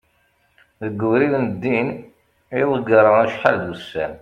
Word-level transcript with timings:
deg 0.83 0.99
ubrid 1.07 1.33
n 1.45 1.47
ddin 1.51 1.87
i 2.59 2.63
ḍegreɣ 2.71 3.15
acḥal 3.23 3.55
d 3.63 3.65
ussan 3.73 4.13